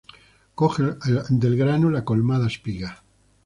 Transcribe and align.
Coge 0.61 0.87
del 1.43 1.55
grano 1.61 1.91
la 1.99 2.03
colmada 2.13 2.47
espiga. 2.55 2.95